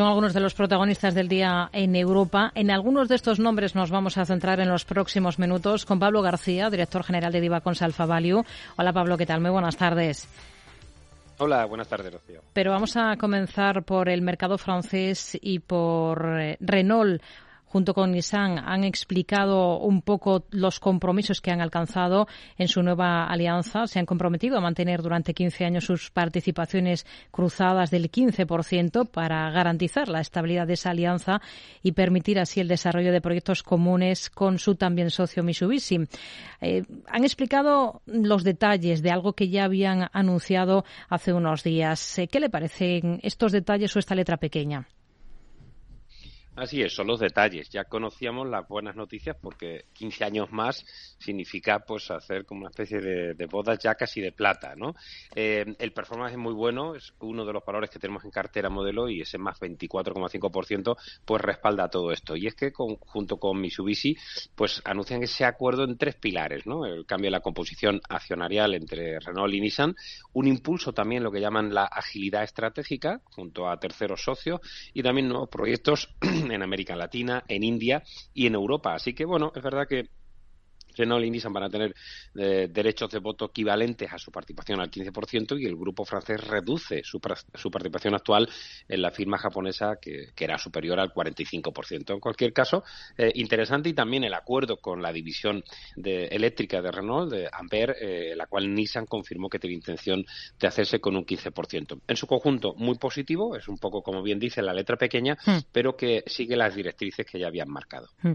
Son 0.00 0.08
algunos 0.08 0.32
de 0.32 0.40
los 0.40 0.54
protagonistas 0.54 1.14
del 1.14 1.28
día 1.28 1.68
en 1.74 1.94
Europa. 1.94 2.52
En 2.54 2.70
algunos 2.70 3.06
de 3.10 3.16
estos 3.16 3.38
nombres 3.38 3.74
nos 3.74 3.90
vamos 3.90 4.16
a 4.16 4.24
centrar 4.24 4.58
en 4.58 4.70
los 4.70 4.86
próximos 4.86 5.38
minutos 5.38 5.84
con 5.84 5.98
Pablo 5.98 6.22
García, 6.22 6.70
director 6.70 7.04
general 7.04 7.30
de 7.30 7.42
Divacons 7.42 7.82
Alfa 7.82 8.06
Value. 8.06 8.42
Hola 8.78 8.94
Pablo, 8.94 9.18
¿qué 9.18 9.26
tal? 9.26 9.42
Muy 9.42 9.50
buenas 9.50 9.76
tardes. 9.76 10.26
Hola, 11.36 11.66
buenas 11.66 11.86
tardes, 11.86 12.14
Rocío. 12.14 12.40
Pero 12.54 12.70
vamos 12.70 12.96
a 12.96 13.14
comenzar 13.18 13.82
por 13.82 14.08
el 14.08 14.22
mercado 14.22 14.56
francés 14.56 15.36
y 15.38 15.58
por 15.58 16.40
eh, 16.40 16.56
Renault 16.60 17.20
junto 17.70 17.94
con 17.94 18.10
Nissan 18.10 18.58
han 18.58 18.82
explicado 18.82 19.78
un 19.78 20.02
poco 20.02 20.44
los 20.50 20.80
compromisos 20.80 21.40
que 21.40 21.52
han 21.52 21.60
alcanzado 21.60 22.26
en 22.58 22.66
su 22.66 22.82
nueva 22.82 23.26
alianza. 23.26 23.86
Se 23.86 24.00
han 24.00 24.06
comprometido 24.06 24.58
a 24.58 24.60
mantener 24.60 25.02
durante 25.02 25.34
15 25.34 25.66
años 25.66 25.84
sus 25.84 26.10
participaciones 26.10 27.06
cruzadas 27.30 27.92
del 27.92 28.10
15% 28.10 29.08
para 29.08 29.48
garantizar 29.50 30.08
la 30.08 30.20
estabilidad 30.20 30.66
de 30.66 30.72
esa 30.72 30.90
alianza 30.90 31.40
y 31.80 31.92
permitir 31.92 32.40
así 32.40 32.58
el 32.58 32.66
desarrollo 32.66 33.12
de 33.12 33.20
proyectos 33.20 33.62
comunes 33.62 34.30
con 34.30 34.58
su 34.58 34.74
también 34.74 35.10
socio 35.10 35.44
Mitsubishi. 35.44 36.08
Eh, 36.60 36.82
han 37.06 37.22
explicado 37.22 38.02
los 38.06 38.42
detalles 38.42 39.00
de 39.00 39.12
algo 39.12 39.34
que 39.34 39.48
ya 39.48 39.64
habían 39.64 40.08
anunciado 40.12 40.84
hace 41.08 41.32
unos 41.32 41.62
días. 41.62 42.18
Eh, 42.18 42.26
¿Qué 42.26 42.40
le 42.40 42.50
parecen 42.50 43.20
estos 43.22 43.52
detalles 43.52 43.94
o 43.94 44.00
esta 44.00 44.16
letra 44.16 44.38
pequeña? 44.38 44.88
Así 46.60 46.82
es, 46.82 46.92
son 46.92 47.06
los 47.06 47.18
detalles. 47.18 47.70
Ya 47.70 47.84
conocíamos 47.84 48.46
las 48.46 48.68
buenas 48.68 48.94
noticias 48.94 49.34
porque 49.40 49.86
15 49.94 50.24
años 50.24 50.52
más 50.52 50.84
significa 51.18 51.78
pues 51.78 52.10
hacer 52.10 52.44
como 52.44 52.60
una 52.60 52.68
especie 52.68 53.00
de, 53.00 53.32
de 53.32 53.46
bodas 53.46 53.78
ya 53.78 53.94
casi 53.94 54.20
de 54.20 54.32
plata, 54.32 54.74
¿no? 54.76 54.94
Eh, 55.34 55.64
el 55.78 55.92
performance 55.94 56.32
es 56.32 56.38
muy 56.38 56.52
bueno, 56.52 56.94
es 56.94 57.14
uno 57.20 57.46
de 57.46 57.54
los 57.54 57.64
valores 57.64 57.88
que 57.88 57.98
tenemos 57.98 58.26
en 58.26 58.30
cartera 58.30 58.68
modelo 58.68 59.08
y 59.08 59.22
ese 59.22 59.38
más 59.38 59.58
24,5% 59.58 60.98
pues 61.24 61.40
respalda 61.40 61.88
todo 61.88 62.12
esto. 62.12 62.36
Y 62.36 62.46
es 62.46 62.54
que 62.54 62.72
junto 62.74 63.38
con 63.38 63.58
Mitsubishi 63.58 64.14
pues 64.54 64.82
anuncian 64.84 65.22
ese 65.22 65.46
acuerdo 65.46 65.84
en 65.84 65.96
tres 65.96 66.16
pilares, 66.16 66.66
¿no? 66.66 66.84
El 66.84 67.06
cambio 67.06 67.28
de 67.28 67.38
la 67.38 67.40
composición 67.40 68.02
accionarial 68.06 68.74
entre 68.74 69.18
Renault 69.18 69.54
y 69.54 69.62
Nissan, 69.62 69.96
un 70.34 70.46
impulso 70.46 70.92
también 70.92 71.22
lo 71.22 71.32
que 71.32 71.40
llaman 71.40 71.72
la 71.72 71.84
agilidad 71.84 72.42
estratégica 72.42 73.22
junto 73.24 73.66
a 73.66 73.80
terceros 73.80 74.22
socios 74.22 74.60
y 74.92 75.02
también 75.02 75.26
nuevos 75.26 75.48
proyectos 75.48 76.14
en 76.52 76.62
América 76.62 76.96
Latina, 76.96 77.44
en 77.48 77.62
India 77.62 78.02
y 78.34 78.46
en 78.46 78.54
Europa. 78.54 78.94
Así 78.94 79.14
que, 79.14 79.24
bueno, 79.24 79.52
es 79.54 79.62
verdad 79.62 79.86
que 79.88 80.08
Renault 81.00 81.24
y 81.24 81.30
Nissan 81.30 81.52
van 81.52 81.64
a 81.64 81.70
tener 81.70 81.94
eh, 82.34 82.68
derechos 82.70 83.10
de 83.10 83.18
voto 83.18 83.46
equivalentes 83.46 84.12
a 84.12 84.18
su 84.18 84.30
participación 84.30 84.80
al 84.80 84.90
15% 84.90 85.60
y 85.60 85.66
el 85.66 85.76
grupo 85.76 86.04
francés 86.04 86.46
reduce 86.46 87.02
su, 87.02 87.20
participación 87.20 88.14
actual 88.14 88.48
en 88.88 89.02
la 89.02 89.10
firma 89.10 89.38
japonesa 89.38 89.96
que, 90.00 90.30
era 90.40 90.56
superior 90.58 90.98
al 90.98 91.12
45%. 91.12 92.14
En 92.14 92.20
cualquier 92.20 92.52
caso, 92.52 92.82
eh, 93.16 93.30
interesante 93.34 93.90
y 93.90 93.92
también 93.92 94.24
el 94.24 94.32
acuerdo 94.32 94.78
con 94.78 95.02
la 95.02 95.12
división 95.12 95.62
de, 95.96 96.26
eléctrica 96.26 96.80
de 96.80 96.90
Renault, 96.90 97.30
de 97.30 97.48
Ampere, 97.52 97.94
eh, 98.00 98.36
la 98.36 98.46
cual 98.46 98.74
Nissan 98.74 99.04
confirmó 99.06 99.50
que 99.50 99.58
tiene 99.58 99.74
intención 99.74 100.24
de 100.58 100.66
hacerse 100.66 100.98
con 100.98 101.16
un 101.16 101.26
15%. 101.26 102.00
En 102.08 102.16
su 102.16 102.26
conjunto, 102.26 102.74
muy 102.74 102.96
positivo, 102.96 103.54
es 103.54 103.68
un 103.68 103.76
poco 103.76 104.02
como 104.02 104.22
bien 104.22 104.38
dice 104.38 104.62
la 104.62 104.72
letra 104.72 104.96
pequeña, 104.96 105.36
hmm. 105.44 105.58
pero 105.72 105.94
que 105.94 106.24
sigue 106.26 106.56
las 106.56 106.74
directrices 106.74 107.26
que 107.26 107.38
ya 107.38 107.48
habían 107.48 107.68
marcado. 107.68 108.08
Hmm. 108.22 108.32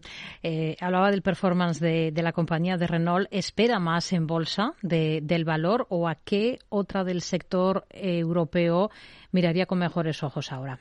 hablaba 0.79 1.09
del 1.09 1.21
performance 1.21 1.79
de, 1.79 2.11
de 2.11 2.21
la 2.21 2.31
compañía 2.31 2.54
de 2.55 2.87
Renault 2.87 3.27
espera 3.31 3.79
más 3.79 4.13
en 4.13 4.27
bolsa 4.27 4.73
del 4.81 5.45
valor 5.45 5.87
o 5.89 6.07
a 6.07 6.15
qué 6.15 6.59
otra 6.69 7.03
del 7.03 7.21
sector 7.21 7.85
europeo 7.89 8.89
miraría 9.31 9.65
con 9.65 9.79
mejores 9.79 10.23
ojos 10.23 10.53
ahora? 10.53 10.79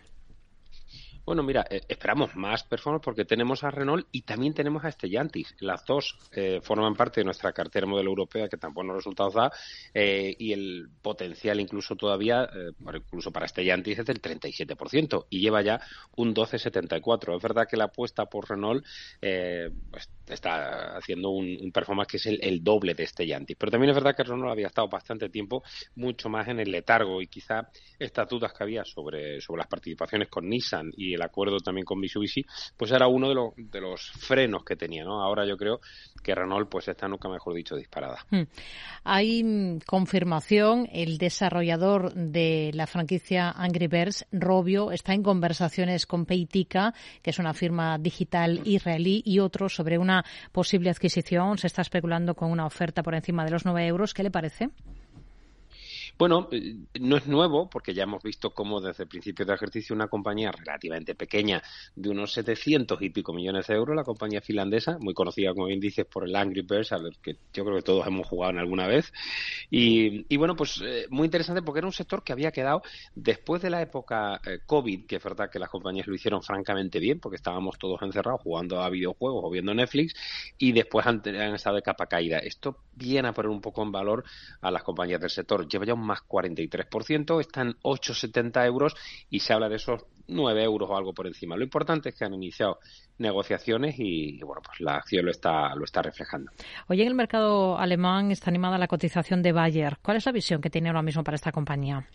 Bueno, 1.25 1.43
mira, 1.43 1.65
eh, 1.71 1.81
esperamos 1.89 2.37
más 2.37 2.65
performance 2.65 3.03
porque 3.03 3.25
tenemos 3.25 3.65
a 3.65 3.71
Renault 3.71 4.07
y 4.13 4.23
también 4.23 4.53
tenemos 4.53 4.85
a 4.85 4.93
Stellantis. 4.93 5.55
Las 5.61 5.85
dos 5.87 6.19
eh, 6.33 6.61
forman 6.63 6.95
parte 6.95 7.23
de 7.23 7.25
nuestra 7.25 7.53
cartera 7.53 7.87
modelo 7.87 8.11
europea 8.11 8.47
que 8.47 8.59
tan 8.59 8.75
buenos 8.75 8.97
resultados 8.97 9.33
da 9.33 9.51
eh, 9.95 10.37
y 10.39 10.53
el 10.53 10.91
potencial 11.01 11.61
incluso 11.61 11.97
todavía, 11.97 12.47
incluso 12.79 13.33
para 13.33 13.49
Stellantis 13.49 14.01
es 14.01 14.07
del 14.07 14.21
37% 14.21 15.27
y 15.31 15.41
lleva 15.41 15.63
ya 15.63 15.81
un 16.17 16.35
12,74. 16.35 17.37
Es 17.37 17.43
verdad 17.43 17.67
que 17.67 17.79
la 17.79 17.85
apuesta 17.85 18.27
por 18.27 18.51
Renault 18.51 18.85
pues, 19.21 20.11
está 20.29 20.97
haciendo 20.97 21.31
un, 21.31 21.73
performance 21.73 22.09
que 22.09 22.17
es 22.19 22.27
el, 22.27 22.63
doble 22.63 22.93
de 22.93 23.07
Stellantis. 23.07 23.57
Pero 23.59 23.73
también 23.73 23.91
es 23.91 23.97
verdad 23.97 24.15
que 24.15 24.25
Renault 24.25 24.53
había 24.53 24.67
estado 24.67 24.89
bastante 24.89 25.31
tiempo 25.31 25.63
mucho 25.97 26.29
más 26.29 26.49
en 26.49 26.61
el 26.61 26.71
letargo 26.71 27.23
y 27.23 27.29
quizá 27.29 27.71
estas 27.99 28.29
dudas 28.29 28.53
que 28.53 28.63
había 28.63 28.85
sobre, 28.85 29.41
sobre 29.41 29.61
las 29.61 29.69
participaciones 29.69 30.29
con 30.29 30.49
Nissan 30.49 30.93
y 30.97 31.14
el 31.15 31.23
acuerdo 31.23 31.59
también 31.59 31.85
con 31.85 31.99
Mitsubishi, 31.99 32.45
pues 32.77 32.91
era 32.91 33.07
uno 33.07 33.29
de 33.29 33.35
los, 33.35 33.53
de 33.57 33.81
los 33.81 34.11
frenos 34.11 34.65
que 34.65 34.77
tenía, 34.77 35.05
¿no? 35.05 35.23
Ahora 35.23 35.47
yo 35.47 35.57
creo 35.57 35.81
que 36.23 36.35
Renault 36.35 36.69
pues 36.69 36.89
está 36.89 37.09
nunca 37.09 37.29
mejor 37.29 37.55
dicho 37.55 37.77
disparada. 37.77 38.19
Hmm. 38.31 38.43
Hay 39.05 39.45
mm, 39.45 39.81
confirmación, 39.87 40.89
el 40.93 41.19
desarrollador 41.19 42.13
de 42.15 42.71
la 42.75 42.87
franquicia 42.87 43.51
Angry 43.51 43.87
Birds, 43.87 44.27
Robio, 44.33 44.93
está 44.93 45.15
en 45.15 45.23
conversaciones 45.23 46.07
con 46.07 46.27
Peitica, 46.27 46.95
que 47.23 47.31
es 47.31 47.39
una 47.39 47.55
firma 47.55 47.99
digital 47.99 48.61
israelí, 48.65 49.23
y 49.25 49.39
otros 49.39 49.75
sobre 49.75 49.99
una 49.99 50.25
posible 50.53 50.91
adquisición. 50.91 51.59
Se 51.59 51.67
está 51.67 51.83
especulando 51.83 52.35
con 52.35 52.51
una 52.51 52.67
oferta 52.67 53.03
por 53.03 53.15
encima 53.15 53.45
de 53.45 53.51
los 53.51 53.65
9 53.65 53.87
euros. 53.87 54.15
¿Qué 54.15 54.23
le 54.23 54.31
parece? 54.31 54.71
Bueno, 56.17 56.49
eh, 56.53 56.77
no 57.01 57.17
es 57.17 57.27
nuevo 57.27 57.69
porque 57.69 57.93
ya 57.93 58.05
hemos 58.05 58.23
visto 58.23 58.51
cómo 58.51 58.81
desde 58.81 59.03
el 59.03 59.09
principio 59.09 59.45
de 59.45 59.55
ejercicio 59.55 59.97
una 59.97 60.07
compañía 60.07 60.53
relativamente 60.53 61.17
pequeña 61.17 61.61
de 61.97 62.09
unos 62.09 62.33
700 62.33 63.03
y 63.03 63.11
pico 63.11 63.33
millones 63.33 63.67
de 63.67 63.75
euros, 63.75 63.97
la 63.97 64.05
compañía 64.05 64.41
finlandesa, 64.41 64.97
muy 65.01 65.13
conocida 65.13 65.53
como 65.53 65.67
bien 65.67 65.81
dices 65.81 66.07
por 66.07 66.29
el 66.29 66.37
Angry 66.37 66.63
Birds, 66.63 66.93
a 66.93 66.99
ver, 66.99 67.15
que 67.21 67.37
yo 67.53 67.65
creo 67.65 67.77
que 67.77 67.83
todos 67.83 68.07
hemos 68.07 68.29
jugado 68.29 68.53
en 68.53 68.59
alguna 68.61 68.87
vez. 68.87 69.13
Y, 69.71 70.37
bueno, 70.37 70.55
pues 70.55 70.81
eh, 70.85 71.07
muy 71.11 71.25
interesante 71.25 71.63
porque 71.63 71.79
era 71.79 71.89
un 71.89 71.93
sector 71.93 72.23
que 72.23 72.33
había 72.33 72.53
quedado 72.53 72.83
después 73.15 73.61
de 73.63 73.71
la 73.71 73.83
época 73.83 74.41
eh, 74.47 74.61
COVID, 74.65 75.07
que 75.07 75.17
es 75.17 75.25
verdad 75.25 75.51
que 75.51 75.59
las 75.59 75.69
compañías 75.69 76.07
lo 76.07 76.15
hicieron 76.15 76.43
francamente 76.43 77.01
bien 77.01 77.19
porque 77.19 77.37
estábamos 77.37 77.77
todos 77.79 78.01
encerrados 78.03 78.41
jugando 78.41 78.81
a 78.81 78.89
videojuegos 78.89 79.43
o 79.45 79.51
viendo 79.51 79.75
Netflix 79.75 80.15
y 80.59 80.73
después 80.73 81.07
han, 81.07 81.23
han 81.27 81.55
estado 81.55 81.77
de 81.77 81.83
capa 81.83 82.07
caída. 82.07 82.39
Esto 82.39 82.79
viene 82.95 83.29
a 83.29 83.33
poner 83.33 83.51
un 83.51 83.61
poco 83.61 83.83
en 83.83 83.91
valor 83.91 84.25
a 84.61 84.71
las 84.71 84.85
compañías 84.85 85.21
del 85.21 85.31
sector. 85.31 85.67
Lleva 85.67 85.85
ya 85.85 85.95
un 85.95 86.04
más 86.05 86.21
43%, 86.21 87.41
están 87.41 87.75
8,70 87.83 88.67
euros 88.67 88.95
y 89.31 89.41
se 89.41 89.53
habla 89.53 89.69
de 89.69 89.77
esos 89.77 90.05
9 90.27 90.63
euros 90.63 90.89
o 90.91 90.97
algo 90.97 91.13
por 91.13 91.27
encima. 91.27 91.57
Lo 91.57 91.65
importante 91.65 92.11
es 92.11 92.15
que 92.15 92.25
han 92.25 92.35
iniciado 92.35 92.79
negociaciones 93.19 93.97
y, 93.99 94.41
bueno, 94.43 94.63
pues 94.65 94.81
la 94.81 94.97
acción 94.97 95.25
lo 95.25 95.31
está, 95.31 95.75
lo 95.75 95.85
está 95.85 96.03
reflejando. 96.03 96.51
Hoy 96.89 97.03
en 97.03 97.09
el 97.09 97.15
mercado 97.15 97.79
alemán 97.79 98.31
está 98.31 98.51
animada 98.51 98.79
la 98.79 98.89
cotización 98.89 99.43
de 99.43 99.53
Bayer. 99.53 99.99
¿Cuál 100.03 100.17
es 100.17 100.27
la 100.27 100.33
visión 100.33 100.61
que 100.61 100.71
tiene 100.71 100.89
ahora 100.89 101.03
mismo 101.03 101.23
para 101.25 101.37
esta 101.37 101.53
compañía? 101.53 102.07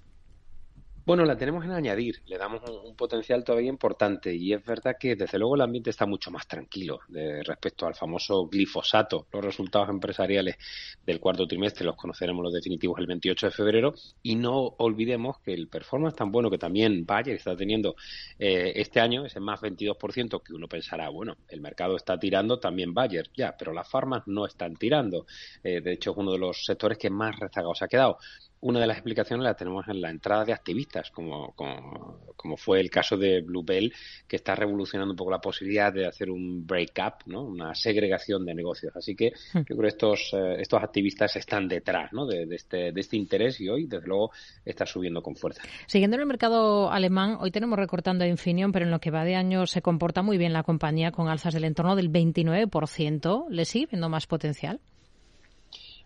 Bueno, 1.09 1.25
la 1.25 1.36
tenemos 1.36 1.66
en 1.66 1.72
añadir, 1.72 2.22
le 2.28 2.38
damos 2.38 2.62
un, 2.70 2.96
potencial 2.96 3.44
todavía 3.44 3.70
importante 3.70 4.31
y 4.36 4.53
es 4.53 4.64
verdad 4.64 4.96
que 5.00 5.16
desde 5.16 5.40
luego 5.40 5.56
el 5.56 5.62
ambiente 5.62 5.90
está 5.90 6.06
mucho 6.06 6.30
más 6.30 6.47
tranquilo 6.47 7.00
de, 7.08 7.42
respecto 7.42 7.88
al 7.88 7.96
famoso 7.96 8.46
glifosato. 8.46 9.25
Los 9.34 9.44
resultados 9.44 9.90
empresariales 9.90 10.58
del 11.03 11.19
cuarto 11.19 11.48
trimestre 11.48 11.84
los 11.84 11.96
conoceremos 11.96 12.44
los 12.44 12.53
definitivos 12.53 13.00
el 13.00 13.08
28 13.08 13.48
de 13.48 13.52
febrero 13.52 13.96
y 14.22 14.36
no 14.36 14.75
olvidemos 14.78 15.40
que 15.40 15.52
el 15.52 15.68
performance 15.68 16.16
tan 16.16 16.31
bueno 16.31 16.52
que 16.52 16.59
también 16.59 17.08
Bayer 17.08 17.38
está 17.38 17.56
teniendo 17.56 17.96
eh, 18.38 18.74
este 18.75 19.00
año, 19.00 19.25
ese 19.25 19.40
más 19.40 19.59
22% 19.62 20.44
que 20.44 20.53
uno 20.53 20.68
pensará, 20.68 21.09
bueno, 21.09 21.38
el 21.48 21.59
mercado 21.59 21.96
está 21.96 22.19
tirando 22.19 22.59
también 22.59 22.94
Bayer, 22.94 23.31
ya, 23.36 23.58
pero 23.58 23.74
las 23.74 23.90
farmas 23.90 24.28
no 24.28 24.46
están 24.46 24.75
tirando. 24.75 25.25
Eh, 25.64 25.81
de 25.81 25.92
hecho, 25.92 26.12
es 26.12 26.18
uno 26.18 26.34
de 26.34 26.38
los 26.38 26.66
sectores 26.66 27.00
que 27.00 27.09
más 27.09 27.40
rezagados 27.40 27.81
ha 27.81 27.88
quedado 27.88 28.19
una 28.62 28.80
de 28.80 28.88
las 28.88 28.97
explicaciones 28.97 29.44
la 29.44 29.53
tenemos 29.53 29.88
en 29.88 30.02
la 30.02 30.09
entrada 30.09 30.44
de 30.44 30.53
activistas, 30.53 31.12
como, 31.12 31.53
como, 31.56 32.58
fue 32.58 32.81
el 32.81 32.90
caso 32.90 33.16
de 33.16 33.42
Bluebell, 33.42 33.94
que 34.28 34.36
está 34.36 34.56
revolucionando 34.56 35.13
un 35.13 35.18
poco 35.18 35.31
la 35.31 35.39
posibilidad 35.39 35.94
de 35.94 36.06
hacer 36.06 36.30
un 36.30 36.66
break-up, 36.66 37.24
¿no? 37.28 37.44
una 37.44 37.74
segregación 37.74 38.45
de 38.45 38.54
negocios. 38.54 38.94
Así 38.95 39.16
que 39.16 39.31
hmm. 39.54 39.60
yo 39.60 39.63
creo 39.63 39.81
que 39.81 39.88
estos, 39.88 40.31
eh, 40.34 40.56
estos 40.60 40.84
activistas 40.84 41.36
están 41.38 41.68
detrás 41.68 42.12
¿no? 42.12 42.25
de, 42.25 42.48
este, 42.51 42.92
de 42.92 43.01
este 43.01 43.16
interés 43.16 43.62
y 43.62 43.69
hoy, 43.69 43.88
desde 43.88 44.07
luego, 44.07 44.31
está 44.66 44.86
subiendo 44.86 45.22
con 45.22 45.36
fuerza. 45.36 45.62
Siguiendo 45.88 46.16
en 46.16 46.22
el 46.22 46.28
mercado 46.28 46.92
alemán, 46.92 47.38
hoy 47.39 47.51
tenemos 47.51 47.80
recortando 47.80 48.25
a 48.25 48.28
Infineon, 48.28 48.72
pero 48.72 48.86
en 48.86 48.92
lo 48.92 49.00
que 49.00 49.12
va 49.12 49.24
de 49.24 49.36
año 49.36 49.68
se 49.68 49.81
comporta 49.81 50.22
muy 50.22 50.38
bien 50.38 50.54
la 50.54 50.63
compañía 50.63 51.12
con 51.12 51.30
alzas 51.30 51.54
del 51.54 51.63
entorno 51.63 51.95
del 51.95 52.12
29%. 52.12 53.45
¿Le 53.50 53.66
sigue 53.66 53.88
viendo 53.92 54.10
más 54.10 54.28
potencial? 54.28 54.81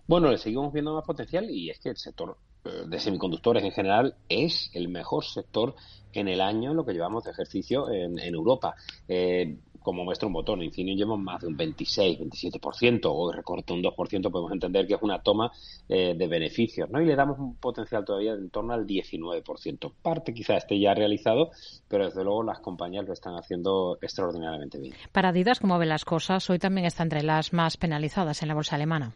Bueno, 0.07 0.29
le 0.29 0.37
seguimos 0.37 0.73
viendo 0.73 0.93
más 0.93 1.05
potencial 1.05 1.49
y 1.49 1.69
es 1.69 1.79
que 1.79 1.89
el 1.89 1.97
sector 1.97 2.37
eh, 2.65 2.83
de 2.87 2.99
semiconductores 2.99 3.63
en 3.63 3.71
general 3.71 4.15
es 4.29 4.69
el 4.73 4.89
mejor 4.89 5.23
sector 5.23 5.75
en 6.11 6.27
el 6.27 6.41
año 6.41 6.71
en 6.71 6.77
lo 6.77 6.85
que 6.85 6.93
llevamos 6.93 7.23
de 7.23 7.31
ejercicio 7.31 7.89
en, 7.89 8.19
Europa. 8.19 8.75
Eh, 9.07 9.57
como 9.83 10.03
muestra 10.03 10.27
un 10.27 10.33
botón. 10.33 10.63
Infineon 10.63 10.97
lleva 10.97 11.17
más 11.17 11.41
de 11.41 11.47
un 11.47 11.57
26, 11.57 12.19
27%, 12.19 13.01
hoy 13.05 13.35
recorta 13.35 13.73
un 13.73 13.83
2%, 13.83 14.31
podemos 14.31 14.51
entender 14.51 14.87
que 14.87 14.95
es 14.95 15.01
una 15.01 15.21
toma 15.21 15.51
eh, 15.89 16.15
de 16.17 16.27
beneficios, 16.27 16.89
¿no? 16.89 17.01
Y 17.01 17.05
le 17.05 17.15
damos 17.15 17.37
un 17.37 17.57
potencial 17.57 18.03
todavía 18.05 18.33
de 18.33 18.39
en 18.39 18.49
torno 18.49 18.73
al 18.73 18.87
19%. 18.87 19.93
Parte 20.01 20.33
quizá 20.33 20.55
esté 20.55 20.79
ya 20.79 20.93
realizado, 20.93 21.51
pero 21.87 22.05
desde 22.05 22.23
luego 22.23 22.43
las 22.43 22.59
compañías 22.59 23.05
lo 23.05 23.13
están 23.13 23.35
haciendo 23.35 23.97
extraordinariamente 24.01 24.79
bien. 24.79 24.95
Para 25.11 25.29
Adidas, 25.29 25.59
¿cómo 25.59 25.77
ve 25.77 25.85
las 25.85 26.05
cosas? 26.05 26.49
Hoy 26.49 26.59
también 26.59 26.87
está 26.87 27.03
entre 27.03 27.21
las 27.21 27.53
más 27.53 27.77
penalizadas 27.77 28.41
en 28.41 28.47
la 28.47 28.53
bolsa 28.53 28.75
alemana. 28.75 29.13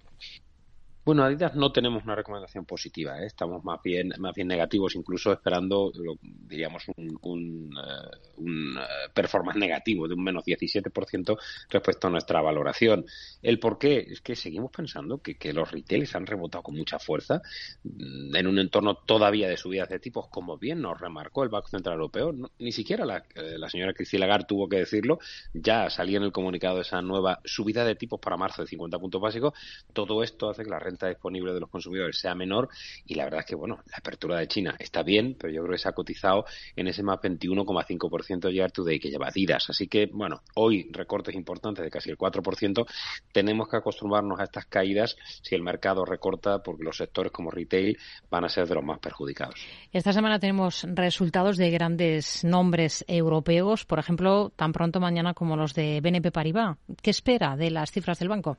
Bueno, 1.07 1.24
Adidas 1.24 1.56
no 1.56 1.71
tenemos 1.71 2.04
una 2.04 2.15
recomendación 2.15 2.65
positiva, 2.65 3.18
¿eh? 3.21 3.27
estamos 3.27 3.63
más 3.63 3.81
bien, 3.81 4.12
más 4.18 4.36
bien 4.36 4.50
negativos, 4.50 4.94
incluso 4.94 5.31
esperando, 5.31 5.89
diríamos, 6.21 6.83
un, 6.98 7.18
un, 7.21 7.77
uh, 7.77 8.42
un 8.42 8.77
uh, 8.77 9.13
performance 9.13 9.57
negativo 9.57 10.06
de 10.06 10.15
un 10.15 10.21
menos 10.25 10.44
17% 10.44 11.38
respecto 11.69 12.07
a 12.07 12.09
nuestra 12.09 12.42
valoración. 12.42 13.06
¿El 13.42 13.57
por 13.57 13.77
qué? 13.77 14.00
Es 14.00 14.19
que 14.19 14.36
seguimos 14.36 14.69
pensando 14.69 15.21
que, 15.21 15.38
los 15.54 15.71
retailers 15.71 16.13
han 16.13 16.25
rebotado 16.25 16.63
con 16.63 16.75
mucha 16.75 17.00
fuerza 17.00 17.42
mm, 17.86 18.36
en 18.36 18.45
un 18.45 18.60
entorno 18.60 18.95
todavía 18.95 19.48
de 19.48 19.56
subidas 19.56 19.88
de 19.88 20.00
tipos, 20.00 20.27
como 20.27 20.57
bien 20.57 20.81
nos 20.81 21.00
remarcó 21.00 21.44
el 21.44 21.50
Banco 21.50 21.69
Central 21.69 21.94
Europeo. 21.94 22.33
No, 22.33 22.51
ni 22.60 22.74
siquiera 22.74 23.06
la, 23.06 23.24
eh, 23.33 23.57
la 23.57 23.69
señora 23.69 23.94
Christine 23.94 24.19
Lagarde 24.19 24.48
tuvo 24.50 24.68
que 24.68 24.80
decirlo, 24.80 25.19
ya 25.53 25.89
salía 25.89 26.18
en 26.18 26.24
el 26.24 26.33
comunicado 26.33 26.81
esa 26.81 27.01
nueva 27.01 27.39
subida 27.45 27.86
de 27.86 27.95
tipos 27.95 28.19
para 28.19 28.36
marzo 28.36 28.62
de 28.62 28.68
50 28.68 29.00
puntos 29.00 29.21
básicos. 29.21 29.53
Todo 29.94 30.21
esto 30.21 30.50
hace 30.50 30.65
que 30.65 30.69
la 30.69 30.80
renta 30.80 30.96
disponible 31.05 31.53
de 31.53 31.59
los 31.59 31.69
consumidores 31.69 32.17
sea 32.17 32.33
menor 32.33 32.69
y 33.05 33.13
la 33.13 33.25
verdad 33.25 33.41
es 33.41 33.45
que, 33.45 33.55
bueno, 33.55 33.77
la 33.85 33.97
apertura 33.97 34.39
de 34.39 34.47
China 34.47 34.75
está 34.79 35.03
bien, 35.03 35.35
pero 35.39 35.53
yo 35.53 35.61
creo 35.61 35.73
que 35.73 35.77
se 35.77 35.89
ha 35.89 35.91
cotizado 35.91 36.45
en 36.75 36.88
ese 36.88 37.03
más 37.03 37.19
21,5% 37.19 38.51
year 38.51 38.71
to 38.71 38.83
day 38.83 38.99
que 38.99 39.09
lleva 39.09 39.27
Adidas. 39.27 39.69
Así 39.69 39.88
que, 39.88 40.07
bueno, 40.11 40.41
hoy 40.55 40.89
recortes 40.91 41.35
importantes 41.35 41.83
de 41.83 41.91
casi 41.91 42.09
el 42.09 42.17
4%. 42.17 42.85
Tenemos 43.31 43.69
que 43.69 43.77
acostumbrarnos 43.77 44.39
a 44.39 44.45
estas 44.45 44.65
caídas 44.65 45.15
si 45.44 45.53
el 45.53 45.61
mercado 45.61 46.05
recorta 46.05 46.63
porque 46.63 46.83
los 46.83 46.97
sectores 46.97 47.31
como 47.31 47.51
retail 47.51 47.97
van 48.31 48.45
a 48.45 48.50
ser 48.50 48.67
de 48.67 48.75
los 48.75 48.83
más 48.83 49.00
perjudicados. 49.00 49.59
Esta 49.91 50.13
semana 50.13 50.39
tenemos 50.39 50.88
resultados 50.89 51.57
de 51.57 51.69
grandes 51.69 52.43
nombres 52.43 53.05
europeos, 53.07 53.85
por 53.85 54.00
ejemplo, 54.00 54.51
tan 54.55 54.71
pronto 54.71 55.00
mañana 55.00 55.33
como 55.33 55.55
los 55.55 55.73
de 55.73 56.01
BNP 56.01 56.31
Paribas. 56.31 56.77
¿Qué 57.01 57.09
espera 57.09 57.55
de 57.55 57.71
las 57.71 57.91
cifras 57.91 58.19
del 58.19 58.29
banco? 58.29 58.57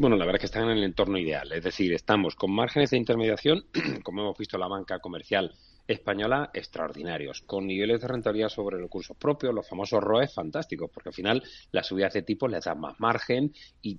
Bueno, 0.00 0.16
la 0.16 0.24
verdad 0.24 0.36
es 0.36 0.40
que 0.40 0.46
están 0.46 0.70
en 0.70 0.78
el 0.78 0.84
entorno 0.84 1.18
ideal. 1.18 1.52
Es 1.52 1.62
decir, 1.62 1.92
estamos 1.92 2.34
con 2.34 2.50
márgenes 2.52 2.88
de 2.88 2.96
intermediación, 2.96 3.66
como 4.02 4.22
hemos 4.22 4.38
visto 4.38 4.56
la 4.56 4.66
banca 4.66 4.98
comercial 4.98 5.54
española, 5.86 6.48
extraordinarios, 6.54 7.42
con 7.42 7.66
niveles 7.66 8.00
de 8.00 8.08
rentabilidad 8.08 8.48
sobre 8.48 8.78
recursos 8.78 9.14
propios, 9.18 9.52
los 9.52 9.68
famosos 9.68 10.02
ROEs 10.02 10.32
fantásticos, 10.32 10.90
porque 10.90 11.10
al 11.10 11.14
final 11.14 11.42
las 11.70 11.86
subidas 11.86 12.14
de 12.14 12.22
tipos 12.22 12.50
les 12.50 12.64
dan 12.64 12.80
más 12.80 12.98
margen 12.98 13.52
y 13.82 13.98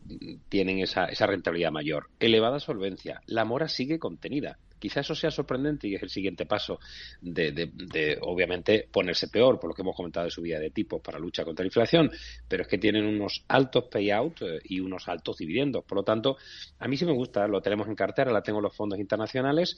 tienen 0.50 0.80
esa, 0.80 1.06
esa 1.06 1.28
rentabilidad 1.28 1.72
mayor. 1.72 2.10
Elevada 2.20 2.60
solvencia. 2.60 3.22
La 3.28 3.46
mora 3.46 3.68
sigue 3.68 4.00
contenida. 4.00 4.58
Quizá 4.82 5.02
eso 5.02 5.14
sea 5.14 5.30
sorprendente 5.30 5.88
y 5.88 5.94
es 5.94 6.02
el 6.02 6.10
siguiente 6.10 6.48
paso 6.48 6.80
de, 7.22 7.52
de, 7.52 7.70
de, 7.72 8.18
obviamente, 8.22 8.90
ponerse 8.92 9.28
peor, 9.28 9.60
por 9.60 9.70
lo 9.70 9.76
que 9.76 9.84
hemos 9.84 9.96
comentado 9.96 10.26
de 10.26 10.32
subida 10.32 10.60
de 10.60 10.72
tipos 10.72 11.00
para 11.02 11.20
lucha 11.20 11.46
contra 11.46 11.64
la 11.64 11.68
inflación, 11.68 12.10
pero 12.48 12.64
es 12.64 12.68
que 12.68 12.80
tienen 12.80 13.06
unos 13.06 13.46
altos 13.48 13.86
payout 13.86 14.42
eh, 14.42 14.60
y 14.64 14.80
unos 14.80 15.08
altos 15.08 15.38
dividendos. 15.38 15.84
Por 15.84 16.00
lo 16.00 16.04
tanto, 16.04 16.38
a 16.80 16.88
mí 16.88 16.98
sí 16.98 17.06
me 17.06 17.14
gusta, 17.14 17.48
lo 17.48 17.62
tenemos 17.62 17.88
en 17.88 17.96
cartera, 17.96 18.32
la 18.32 18.42
tengo 18.42 18.58
en 18.58 18.64
los 18.64 18.76
fondos 18.76 19.00
internacionales, 19.00 19.78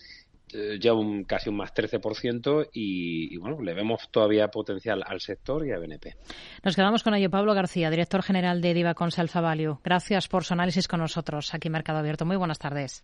eh, 0.53 0.77
ya 0.79 0.93
un, 0.93 1.23
casi 1.23 1.49
un 1.49 1.57
más 1.57 1.73
13% 1.73 2.69
y, 2.73 3.33
y, 3.33 3.37
bueno, 3.37 3.61
le 3.61 3.73
vemos 3.73 4.09
todavía 4.11 4.47
potencial 4.49 5.03
al 5.05 5.19
sector 5.19 5.65
y 5.65 5.71
a 5.71 5.79
BNP. 5.79 6.15
Nos 6.63 6.75
quedamos 6.75 7.03
con 7.03 7.15
ello. 7.15 7.29
Pablo 7.29 7.53
García, 7.53 7.89
director 7.89 8.21
general 8.21 8.61
de 8.61 8.73
Divacons 8.73 9.17
Alfa 9.17 9.41
Value. 9.41 9.79
Gracias 9.83 10.27
por 10.27 10.43
su 10.43 10.53
análisis 10.53 10.87
con 10.87 10.99
nosotros 10.99 11.53
aquí 11.53 11.69
en 11.69 11.73
Mercado 11.73 11.99
Abierto. 11.99 12.25
Muy 12.25 12.37
buenas 12.37 12.59
tardes. 12.59 13.03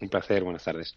Un 0.00 0.08
placer, 0.08 0.44
buenas 0.44 0.64
tardes. 0.64 0.94